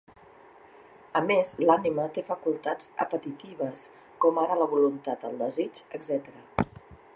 [1.19, 3.85] A més, l'ànima té facultats apetitives,
[4.25, 6.69] com ara la voluntat, el desig, etcètera.